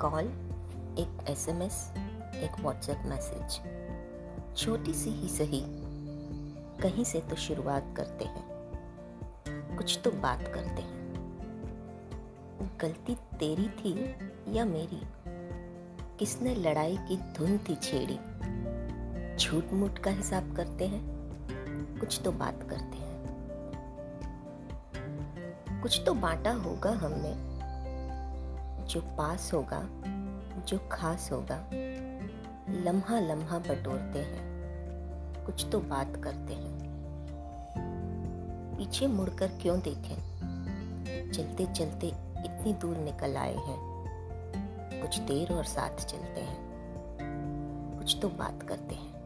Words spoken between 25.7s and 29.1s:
कुछ तो बांटा होगा हमने। जो